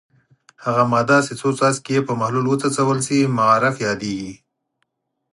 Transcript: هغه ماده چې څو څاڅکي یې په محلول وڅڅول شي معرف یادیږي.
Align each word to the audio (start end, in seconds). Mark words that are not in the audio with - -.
هغه 0.63 0.83
ماده 0.93 1.17
چې 1.25 1.33
څو 1.39 1.49
څاڅکي 1.57 1.91
یې 1.95 2.01
په 2.07 2.13
محلول 2.19 2.45
وڅڅول 2.49 2.97
شي 3.07 3.17
معرف 3.37 3.75
یادیږي. 3.87 4.33